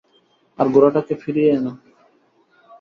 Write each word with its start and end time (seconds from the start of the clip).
আর 0.59 0.67
ঘোড়াটাকে 0.73 1.13
ফিরিয়ে 1.21 1.51
এনো। 1.57 1.73